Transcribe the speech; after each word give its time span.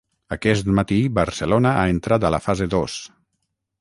Aquest 0.35 0.71
matí 0.79 0.97
Barcelona 1.19 1.73
ha 1.81 1.85
entrat 1.97 2.25
a 2.25 2.33
la 2.37 2.41
fase 2.47 2.69
dos. 2.77 2.97